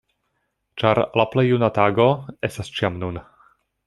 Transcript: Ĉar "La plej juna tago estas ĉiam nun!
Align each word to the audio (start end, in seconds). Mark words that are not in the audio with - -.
Ĉar 0.83 1.01
"La 1.21 1.25
plej 1.33 1.43
juna 1.49 1.69
tago 1.77 2.07
estas 2.51 2.73
ĉiam 2.79 2.97
nun! 3.05 3.21